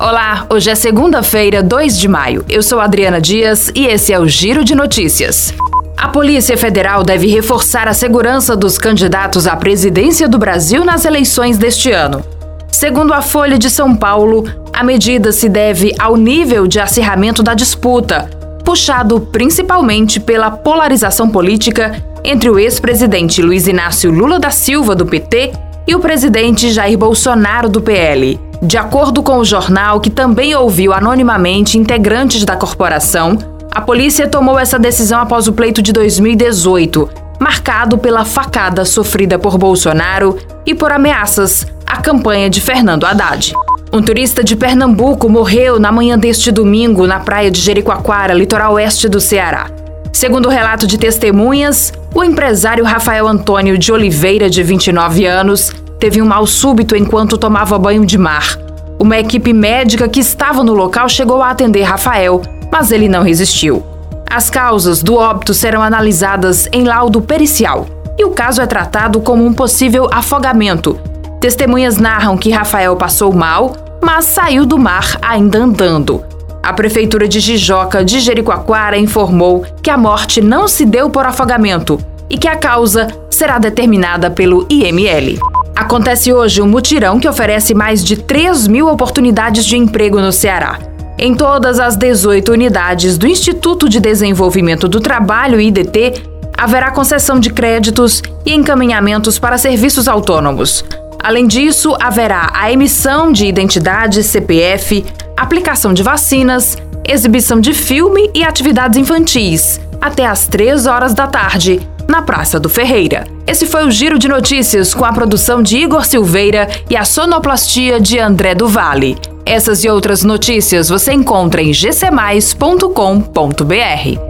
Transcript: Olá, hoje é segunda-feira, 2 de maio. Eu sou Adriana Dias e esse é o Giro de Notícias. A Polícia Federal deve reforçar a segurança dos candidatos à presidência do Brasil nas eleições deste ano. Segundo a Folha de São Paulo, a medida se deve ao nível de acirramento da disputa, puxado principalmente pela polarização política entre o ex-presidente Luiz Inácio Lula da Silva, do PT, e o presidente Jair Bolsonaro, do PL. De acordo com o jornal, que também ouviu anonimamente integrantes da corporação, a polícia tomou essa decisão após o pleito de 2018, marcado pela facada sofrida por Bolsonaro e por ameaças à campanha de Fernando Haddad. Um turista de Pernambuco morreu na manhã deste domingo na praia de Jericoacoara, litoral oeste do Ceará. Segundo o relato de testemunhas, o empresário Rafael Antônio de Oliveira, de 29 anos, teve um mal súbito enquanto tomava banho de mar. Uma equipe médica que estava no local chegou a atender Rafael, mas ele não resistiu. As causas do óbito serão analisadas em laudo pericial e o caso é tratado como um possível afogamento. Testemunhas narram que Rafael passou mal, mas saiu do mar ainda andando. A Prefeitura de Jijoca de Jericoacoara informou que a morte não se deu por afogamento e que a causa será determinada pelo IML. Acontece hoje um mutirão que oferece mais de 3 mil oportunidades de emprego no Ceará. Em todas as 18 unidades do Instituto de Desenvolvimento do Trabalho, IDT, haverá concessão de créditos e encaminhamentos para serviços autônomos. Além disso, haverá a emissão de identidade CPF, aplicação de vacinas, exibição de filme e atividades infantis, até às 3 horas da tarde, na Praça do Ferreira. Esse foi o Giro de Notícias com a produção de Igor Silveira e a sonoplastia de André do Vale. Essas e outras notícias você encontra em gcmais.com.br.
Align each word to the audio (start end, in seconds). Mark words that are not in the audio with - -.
Olá, 0.00 0.46
hoje 0.48 0.70
é 0.70 0.76
segunda-feira, 0.76 1.60
2 1.60 1.98
de 1.98 2.06
maio. 2.06 2.44
Eu 2.48 2.62
sou 2.62 2.78
Adriana 2.78 3.20
Dias 3.20 3.72
e 3.74 3.86
esse 3.86 4.12
é 4.12 4.20
o 4.20 4.28
Giro 4.28 4.62
de 4.62 4.72
Notícias. 4.72 5.52
A 5.96 6.06
Polícia 6.06 6.56
Federal 6.56 7.02
deve 7.02 7.26
reforçar 7.26 7.88
a 7.88 7.92
segurança 7.92 8.54
dos 8.54 8.78
candidatos 8.78 9.48
à 9.48 9.56
presidência 9.56 10.28
do 10.28 10.38
Brasil 10.38 10.84
nas 10.84 11.04
eleições 11.04 11.58
deste 11.58 11.90
ano. 11.90 12.24
Segundo 12.70 13.12
a 13.12 13.20
Folha 13.20 13.58
de 13.58 13.68
São 13.68 13.92
Paulo, 13.96 14.44
a 14.72 14.84
medida 14.84 15.32
se 15.32 15.48
deve 15.48 15.92
ao 15.98 16.16
nível 16.16 16.68
de 16.68 16.78
acirramento 16.78 17.42
da 17.42 17.54
disputa, 17.54 18.30
puxado 18.64 19.20
principalmente 19.32 20.20
pela 20.20 20.48
polarização 20.48 21.28
política 21.28 22.00
entre 22.22 22.48
o 22.48 22.56
ex-presidente 22.56 23.42
Luiz 23.42 23.66
Inácio 23.66 24.12
Lula 24.12 24.38
da 24.38 24.52
Silva, 24.52 24.94
do 24.94 25.04
PT, 25.04 25.50
e 25.88 25.94
o 25.94 26.00
presidente 26.00 26.70
Jair 26.70 26.98
Bolsonaro, 26.98 27.66
do 27.66 27.80
PL. 27.80 28.38
De 28.60 28.76
acordo 28.76 29.22
com 29.22 29.38
o 29.38 29.44
jornal, 29.44 30.00
que 30.00 30.10
também 30.10 30.54
ouviu 30.54 30.92
anonimamente 30.92 31.78
integrantes 31.78 32.44
da 32.44 32.54
corporação, 32.56 33.38
a 33.72 33.80
polícia 33.80 34.28
tomou 34.28 34.58
essa 34.58 34.78
decisão 34.78 35.18
após 35.18 35.48
o 35.48 35.52
pleito 35.54 35.80
de 35.80 35.90
2018, 35.90 37.08
marcado 37.40 37.96
pela 37.96 38.26
facada 38.26 38.84
sofrida 38.84 39.38
por 39.38 39.56
Bolsonaro 39.56 40.36
e 40.66 40.74
por 40.74 40.92
ameaças 40.92 41.66
à 41.86 41.96
campanha 42.02 42.50
de 42.50 42.60
Fernando 42.60 43.06
Haddad. 43.06 43.54
Um 43.90 44.02
turista 44.02 44.44
de 44.44 44.54
Pernambuco 44.54 45.26
morreu 45.26 45.80
na 45.80 45.90
manhã 45.90 46.18
deste 46.18 46.52
domingo 46.52 47.06
na 47.06 47.20
praia 47.20 47.50
de 47.50 47.62
Jericoacoara, 47.62 48.34
litoral 48.34 48.74
oeste 48.74 49.08
do 49.08 49.22
Ceará. 49.22 49.77
Segundo 50.12 50.46
o 50.46 50.50
relato 50.50 50.86
de 50.86 50.98
testemunhas, 50.98 51.92
o 52.14 52.24
empresário 52.24 52.84
Rafael 52.84 53.26
Antônio 53.28 53.78
de 53.78 53.92
Oliveira, 53.92 54.48
de 54.48 54.62
29 54.62 55.26
anos, 55.26 55.72
teve 55.98 56.22
um 56.22 56.26
mal 56.26 56.46
súbito 56.46 56.96
enquanto 56.96 57.38
tomava 57.38 57.78
banho 57.78 58.04
de 58.04 58.18
mar. 58.18 58.58
Uma 58.98 59.18
equipe 59.18 59.52
médica 59.52 60.08
que 60.08 60.20
estava 60.20 60.64
no 60.64 60.74
local 60.74 61.08
chegou 61.08 61.42
a 61.42 61.50
atender 61.50 61.82
Rafael, 61.82 62.42
mas 62.70 62.90
ele 62.90 63.08
não 63.08 63.22
resistiu. 63.22 63.84
As 64.28 64.50
causas 64.50 65.02
do 65.02 65.14
óbito 65.14 65.54
serão 65.54 65.82
analisadas 65.82 66.68
em 66.72 66.84
laudo 66.84 67.20
pericial 67.20 67.86
e 68.18 68.24
o 68.24 68.30
caso 68.30 68.60
é 68.60 68.66
tratado 68.66 69.20
como 69.20 69.46
um 69.46 69.54
possível 69.54 70.08
afogamento. 70.12 70.98
Testemunhas 71.40 71.98
narram 71.98 72.36
que 72.36 72.50
Rafael 72.50 72.96
passou 72.96 73.32
mal, 73.32 73.76
mas 74.02 74.24
saiu 74.24 74.66
do 74.66 74.76
mar 74.76 75.16
ainda 75.22 75.58
andando. 75.58 76.24
A 76.62 76.72
Prefeitura 76.72 77.26
de 77.26 77.40
Jijoca 77.40 78.04
de 78.04 78.20
Jericoacoara 78.20 78.98
informou 78.98 79.64
que 79.82 79.90
a 79.90 79.96
morte 79.96 80.40
não 80.40 80.68
se 80.68 80.84
deu 80.84 81.08
por 81.08 81.24
afogamento 81.24 81.98
e 82.28 82.36
que 82.36 82.48
a 82.48 82.56
causa 82.56 83.08
será 83.30 83.58
determinada 83.58 84.30
pelo 84.30 84.66
IML. 84.68 85.38
Acontece 85.74 86.32
hoje 86.32 86.60
um 86.60 86.66
mutirão 86.66 87.20
que 87.20 87.28
oferece 87.28 87.72
mais 87.72 88.04
de 88.04 88.16
3 88.16 88.66
mil 88.66 88.88
oportunidades 88.88 89.64
de 89.64 89.76
emprego 89.76 90.20
no 90.20 90.32
Ceará. 90.32 90.78
Em 91.16 91.34
todas 91.34 91.80
as 91.80 91.96
18 91.96 92.52
unidades 92.52 93.16
do 93.16 93.26
Instituto 93.26 93.88
de 93.88 94.00
Desenvolvimento 94.00 94.86
do 94.86 95.00
Trabalho, 95.00 95.60
IDT, 95.60 96.14
haverá 96.56 96.90
concessão 96.90 97.38
de 97.38 97.50
créditos 97.50 98.22
e 98.44 98.52
encaminhamentos 98.52 99.38
para 99.38 99.56
serviços 99.56 100.08
autônomos. 100.08 100.84
Além 101.22 101.46
disso, 101.46 101.96
haverá 102.00 102.50
a 102.54 102.72
emissão 102.72 103.32
de 103.32 103.46
identidade 103.46 104.22
CPF, 104.22 105.04
aplicação 105.42 105.94
de 105.94 106.02
vacinas, 106.02 106.76
exibição 107.06 107.60
de 107.60 107.72
filme 107.72 108.30
e 108.34 108.44
atividades 108.44 108.98
infantis, 108.98 109.80
até 110.00 110.26
às 110.26 110.46
3 110.46 110.86
horas 110.86 111.14
da 111.14 111.26
tarde, 111.26 111.80
na 112.06 112.22
Praça 112.22 112.58
do 112.58 112.68
Ferreira. 112.68 113.26
Esse 113.46 113.66
foi 113.66 113.86
o 113.86 113.90
Giro 113.90 114.18
de 114.18 114.28
Notícias 114.28 114.94
com 114.94 115.04
a 115.04 115.12
produção 115.12 115.62
de 115.62 115.78
Igor 115.78 116.04
Silveira 116.04 116.68
e 116.88 116.96
a 116.96 117.04
sonoplastia 117.04 118.00
de 118.00 118.18
André 118.18 118.54
do 118.54 118.68
Vale. 118.68 119.16
Essas 119.44 119.84
e 119.84 119.88
outras 119.88 120.24
notícias 120.24 120.88
você 120.88 121.12
encontra 121.12 121.62
em 121.62 121.72
gcmais.com.br. 121.72 124.27